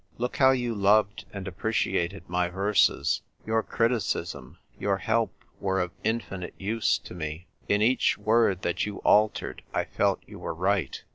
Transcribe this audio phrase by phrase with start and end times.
[0.17, 3.21] Look how you loved and appreciated my verses!
[3.45, 7.45] Your criticism, your help, were of infinite use to me.
[7.69, 11.03] In each word that you altered I felt you were right.